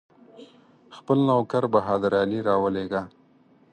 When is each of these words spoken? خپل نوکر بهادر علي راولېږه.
خپل 0.97 1.17
نوکر 1.29 1.63
بهادر 1.73 2.11
علي 2.21 2.39
راولېږه. 2.47 3.01